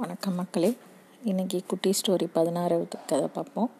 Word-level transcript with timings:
வணக்கம் 0.00 0.34
மக்களே. 0.34 0.68
இன்றைக்கி 1.30 1.60
குட்டி 1.66 1.90
ஸ்டோரி 1.98 2.26
பதினாறாவது 2.32 2.98
கதை 3.06 3.26
பார்ப்போம். 3.34 3.70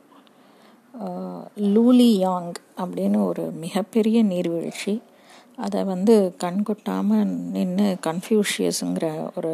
லூலி 1.74 2.08
யாங் 2.18 2.52
அப்படின்னு 2.82 3.24
ஒரு 3.24 3.44
மிகப்பெரிய 3.50 4.24
நீர்வீழ்ச்சி. 4.24 4.94
அதை 5.56 5.84
வந்து 5.84 6.34
கண் 6.36 6.62
கொட்டாமல் 6.62 7.30
நின்று 7.54 7.96
கன்ஃபியூஷியஸுங்கிற 8.06 9.06
ஒரு 9.36 9.52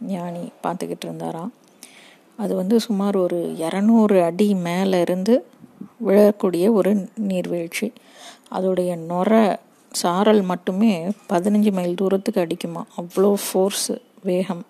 ஞானி 0.00 0.44
பார்த்துக்கிட்டு 0.62 1.06
இருந்தாராம். 1.08 1.52
அது 2.36 2.52
வந்து 2.54 2.80
சுமார் 2.80 3.16
ஒரு 3.16 3.54
இரநூறு 3.58 4.18
அடி 4.22 4.54
மேலே 4.54 5.00
இருந்து 5.00 5.46
விழக்கூடிய 6.08 6.72
ஒரு 6.72 6.92
நீர்வீழ்ச்சி. 7.30 7.92
அதோடைய 8.50 8.98
நொர 9.12 9.56
சாரல் 10.02 10.42
மட்டுமே 10.42 10.92
பதினஞ்சு 11.28 11.72
மைல் 11.72 11.94
தூரத்துக்கு 11.94 12.44
அடிக்குமா 12.46 12.84
அவ்வளோ 12.96 13.32
ஃபோர்ஸு 13.46 13.96
வேகம். 14.22 14.62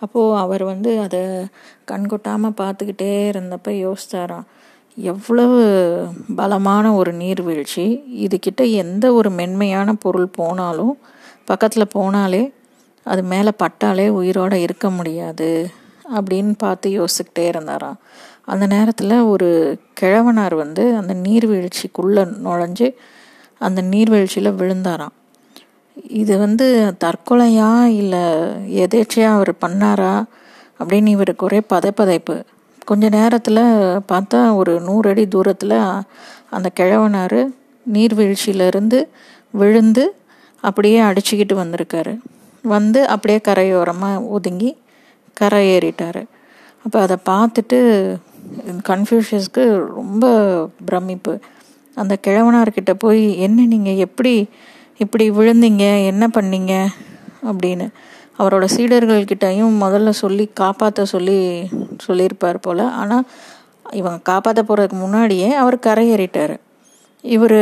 அப்போது 0.00 0.36
அவர் 0.36 0.64
வந்து 0.64 1.00
அதை 1.00 1.20
கண்கொட்டாமல் 1.90 2.58
பார்த்துக்கிட்டே 2.60 3.12
இருந்தப்போ 3.30 3.72
யோசித்தாராம் 3.86 4.46
எவ்வளவு 4.96 5.60
பலமான 6.36 6.94
ஒரு 6.94 7.12
நீர்வீழ்ச்சி. 7.14 7.86
இதுக்கிட்ட 8.24 8.70
எந்த 8.72 9.12
ஒரு 9.12 9.30
மென்மையான 9.30 9.94
பொருள் 9.94 10.26
போனாலும் 10.26 10.98
பக்கத்தில் 11.44 11.92
போனாலே 11.94 12.52
அது 13.02 13.22
மேலே 13.22 13.50
பட்டாலே 13.56 14.08
உயிரோடு 14.08 14.60
இருக்க 14.60 14.90
முடியாது 14.90 15.70
அப்படின்னு 16.14 16.54
பார்த்து 16.58 17.04
யோசிச்சுக்கிட்டே 17.04 17.46
இருந்தாராம். 17.46 17.98
அந்த 18.44 18.66
நேரத்தில் 18.66 19.20
ஒரு 19.20 19.80
கிழவனார் 20.00 20.54
வந்து 20.54 20.96
அந்த 20.96 21.14
நீர்வீழ்ச்சிக்குள்ளே 21.14 22.24
நுழைஞ்சு 22.46 22.94
அந்த 23.58 23.82
நீர்வீழ்ச்சியில் 23.82 24.58
விழுந்தாராம். 24.60 25.14
இது 26.20 26.34
வந்து 26.38 26.66
தற்கொலையா 27.04 27.70
இல்லை 28.00 28.24
எதேச்சையாக 28.84 29.36
அவர் 29.36 29.52
பண்ணாரா 29.64 30.14
அப்படின்னு 30.80 31.10
இவருக்கு 31.16 31.46
ஒரே 31.48 31.60
பதைப்பதைப்பு. 31.72 32.36
கொஞ்ச 32.84 33.04
நேரத்தில் 33.08 33.62
பார்த்தா 34.12 34.40
ஒரு 34.60 34.72
நூறு 34.80 35.08
அடி 35.10 35.24
தூரத்தில் 35.28 35.78
அந்த 36.56 36.68
கிழவனார் 36.80 37.40
நீர்வீழ்ச்சியிலேருந்து 37.86 38.98
விழுந்து 39.60 40.04
அப்படியே 40.64 40.98
அடிச்சுக்கிட்டு 41.00 41.54
வந்திருக்காரு. 41.62 42.12
வந்து 42.64 43.00
அப்படியே 43.14 43.40
கரையோரமாக 43.48 44.26
ஒதுங்கி 44.36 44.70
கரை 45.36 45.62
ஏறிட்டார் 45.74 46.22
அப்போ 46.84 46.98
அதை 47.06 47.16
பார்த்துட்டு 47.30 47.78
கன்ஃபியூஷியஸ்க்கு 48.90 49.64
ரொம்ப 49.98 50.24
பிரமிப்பு. 50.88 51.34
அந்த 51.96 52.14
கிழவனார்கிட்ட 52.26 52.92
போய் 53.04 53.24
என்ன 53.46 53.66
நீங்கள் 53.72 54.02
எப்படி 54.06 54.34
இப்படி 54.98 55.24
விழுந்தீங்க 55.30 55.84
என்ன 56.10 56.24
பண்ணீங்க? 56.36 56.74
அப்படின்னு 57.50 57.86
அவரோட 58.38 58.64
சீடர்கள்கிட்டையும் 58.76 59.74
முதல்ல 59.82 60.10
சொல்லி 60.22 60.44
காப்பாற்ற 60.54 61.04
சொல்லி 61.04 61.38
சொல்லியிருப்பார் 62.04 62.58
போல். 62.60 62.84
ஆனால் 63.00 63.26
இவங்க 63.92 64.20
காப்பாற்ற 64.22 64.60
போகிறதுக்கு 64.62 64.98
முன்னாடியே 64.98 65.48
அவர் 65.54 65.76
கரையேறிட்டார். 65.86 66.54
இவர் 67.24 67.58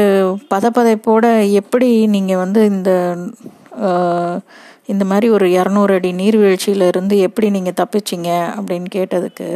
பதப்பதைப்போட 0.54 1.24
எப்படி 1.60 1.88
நீங்கள் 2.06 2.42
வந்து 2.44 2.60
இந்த 2.64 2.90
இந்த 4.92 5.04
மாதிரி 5.04 5.26
ஒரு 5.28 5.46
இரநூறு 5.48 5.92
அடி 5.94 6.10
நீர்வீழ்ச்சியிலேருந்து 6.12 7.16
எப்படி 7.26 7.48
நீங்கள் 7.50 7.78
தப்பிச்சிங்க 7.80 8.30
அப்படின்னு 8.56 8.88
கேட்டதுக்கு 8.94 9.48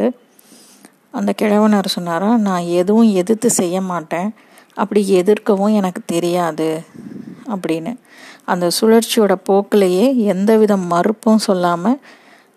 அந்த 1.11 1.31
கிழவனார் 1.41 1.95
சொன்னாரா 1.95 2.29
நான் 2.37 2.65
எதுவும் 2.79 3.09
எதிர்த்து 3.11 3.49
செய்ய 3.49 3.81
மாட்டேன். 3.81 4.29
அப்படி 4.73 5.01
எதிர்க்கவும் 5.19 5.77
எனக்கு 5.79 6.01
தெரியாது. 6.05 6.69
அப்படின்னு. 7.53 7.93
அந்த 8.45 8.65
சுழற்சியோட 8.79 9.35
போக்கிலேயே 9.49 10.05
எந்தவித 10.33 10.73
மறுப்பும் 10.93 11.45
சொல்லாமல் 11.47 11.99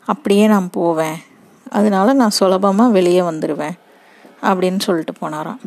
அப்படியே 0.09 0.47
நான் 0.47 0.69
போவேன். 0.71 1.19
அதனால 1.67 2.13
நான் 2.13 2.39
சுலபமாக 2.41 2.91
வெளியே 2.91 3.23
வந்துடுவேன் 3.23 3.77
அப்படின்னு 4.43 4.81
சொல்லிட்டு 4.81 5.15
போனாராம். 5.21 5.61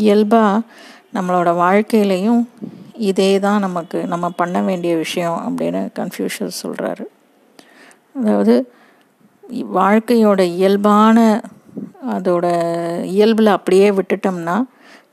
இயல்பாக 0.00 0.64
நம்மளோட 1.14 1.50
வாழ்க்கையிலையும் 1.56 2.42
இதே 3.08 3.30
தான் 3.38 3.60
நமக்கு 3.60 3.98
நம்ம 4.06 4.26
பண்ண 4.30 4.56
வேண்டிய 4.62 4.92
விஷயம் 4.96 5.38
அப்படின்னு 5.46 5.80
கன்ஃபியூஷன் 5.98 6.58
சொல்கிறாரு 6.62 7.04
அதாவது 8.14 8.54
வாழ்க்கையோட 9.78 10.40
இயல்பான 10.56 11.18
அதோட 12.12 12.46
இயல்பில் 13.14 13.56
அப்படியே 13.56 13.88
விட்டுட்டோம்னா 13.90 14.56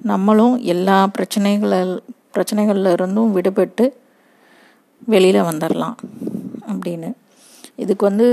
நம்மளும் 0.01 0.55
எல்லா 0.65 0.97
பிரச்சனைகள் 1.07 1.75
பிரச்சனைகளில் 2.35 2.93
இருந்தும் 2.97 3.33
விடுபட்டு 3.37 3.85
வெளியில் 5.13 5.47
வந்துடலாம் 5.49 5.97
அப்படின்னு. 6.71 7.09
இதுக்கு 7.83 8.03
வந்து 8.09 8.27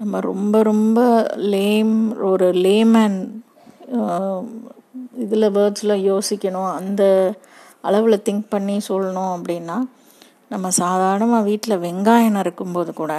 நம்ம 0.00 0.20
ரொம்ப 0.30 0.56
ரொம்ப 0.70 1.00
லேம் 1.54 1.94
ஒரு 2.30 2.46
லேமேன் 2.64 3.18
இதில் 5.24 5.54
வேர்ட்ஸில் 5.56 6.02
யோசிக்கணும். 6.10 6.70
அந்த 6.78 7.02
அளவில் 7.88 8.24
திங்க் 8.26 8.52
பண்ணி 8.54 8.76
சொல்லணும் 8.88 9.32
அப்படின்னா 9.36 9.76
நம்ம 10.52 10.66
சாதாரணமாக 10.82 11.48
வீட்டில் 11.50 11.82
வெங்காயம் 11.86 12.36
நறுக்கும்போது 12.38 12.90
கூட 13.00 13.12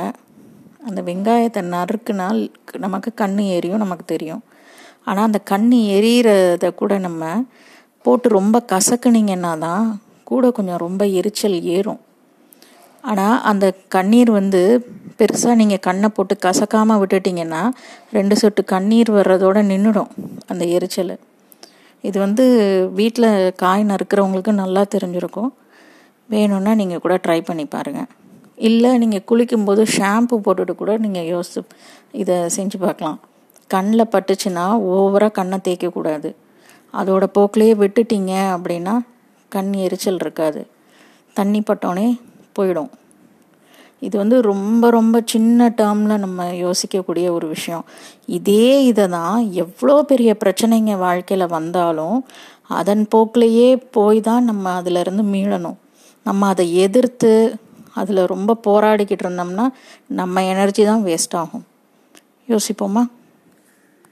அந்த 0.87 0.99
வெங்காயத்தை 1.09 1.61
நறுக்குனால் 1.75 2.39
நமக்கு 2.85 3.09
கண் 3.21 3.37
எரியும் 3.57 3.83
நமக்கு 3.83 4.05
தெரியும். 4.13 4.43
ஆனால் 5.09 5.27
அந்த 5.29 5.39
கண் 5.51 5.69
எரியறத 5.97 6.65
கூட 6.81 6.93
நம்ம 7.07 7.23
போட்டு 8.05 8.27
ரொம்ப 8.39 8.57
கசக்குனிங்கன்னா 8.73 9.51
தான் 9.65 9.85
கூட 10.31 10.51
கொஞ்சம் 10.57 10.81
ரொம்ப 10.85 11.03
எரிச்சல் 11.19 11.57
ஏறும். 11.77 12.01
ஆனால் 13.09 13.37
அந்த 13.49 13.65
கண்ணீர் 13.95 14.31
வந்து 14.39 14.61
பெருசாக 15.19 15.59
நீங்கள் 15.61 15.83
கண்ணை 15.87 16.07
போட்டு 16.15 16.35
கசக்காமல் 16.45 16.99
விட்டுட்டிங்கன்னா 17.01 17.61
ரெண்டு 18.17 18.35
சொட்டு 18.41 18.61
கண்ணீர் 18.73 19.11
வர்றதோட 19.17 19.57
நின்றுடும் 19.71 20.11
அந்த 20.51 20.63
எரிச்சல். 20.77 21.15
இது 22.07 22.17
வந்து 22.25 22.45
வீட்டில் 22.99 23.29
காய் 23.61 23.83
நறுக்கிறவங்களுக்கு 23.91 24.53
நல்லா 24.63 24.81
தெரிஞ்சிருக்கும். 24.95 25.51
வேணும்னா 26.33 26.71
நீங்கள் 26.81 27.03
கூட 27.05 27.15
ட்ரை 27.25 27.39
பண்ணி 27.49 27.65
பாருங்கள் 27.75 28.09
இல்லை 28.67 28.91
நீங்கள் 29.01 29.25
குளிக்கும்போது 29.29 29.81
ஷாம்பு 29.95 30.35
போட்டுட்டு 30.45 30.73
கூட 30.81 30.91
நீங்கள் 31.05 31.29
யோசிச்சு 31.33 31.61
இதை 32.21 32.35
செஞ்சு 32.57 32.77
பார்க்கலாம். 32.85 33.17
கண்ணில் 33.73 34.11
பட்டுச்சுன்னா 34.13 34.65
ஓவராக 34.95 35.35
கண்ணை 35.39 35.57
தேய்க்கக்கூடாது. 35.67 36.29
அதோட 36.99 37.25
போக்கிலேயே 37.37 37.73
விட்டுட்டீங்க 37.81 38.33
அப்படின்னா 38.55 38.93
கண் 39.49 39.73
எரிச்சல் 39.73 40.21
இருக்காது. 40.21 40.67
தண்ணி 41.33 41.59
பட்டோடனே 41.59 42.19
போயிடும். 42.59 42.89
இது 43.99 44.17
வந்து 44.17 44.41
ரொம்ப 44.41 44.89
ரொம்ப 44.89 45.21
சின்ன 45.25 45.69
டேர்மில் 45.69 46.17
நம்ம 46.17 46.45
யோசிக்கக்கூடிய 46.45 47.31
ஒரு 47.31 47.47
விஷயம். 47.47 47.85
இதே 48.25 48.85
இதை 48.85 49.07
தான் 49.07 49.51
எவ்வளோ 49.51 50.03
பெரிய 50.03 50.37
பிரச்சனைங்க 50.43 50.97
வாழ்க்கையில் 50.97 51.47
வந்தாலும் 51.47 52.25
அதன் 52.67 53.07
போக்கிலேயே 53.15 53.81
போய் 53.91 54.21
தான் 54.21 54.43
நம்ம 54.43 54.73
அதிலிருந்து 54.73 55.23
மீளணும். 55.23 55.77
நம்ம 56.23 56.47
அதை 56.47 56.75
எதிர்த்து 56.75 57.59
அதில் 57.93 58.25
ரொம்ப 58.25 58.57
போராடிக்கிட்டு 58.67 59.23
இருந்தோம்னா 59.25 59.67
நம்ம 60.05 60.43
எனர்ஜி 60.43 60.83
தான் 60.83 61.05
வேஸ்ட் 61.05 61.35
ஆகும். 61.35 61.65
யோசிப்போமா? 62.49 63.03